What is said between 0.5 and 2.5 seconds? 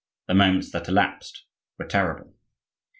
that elapsed were terrible.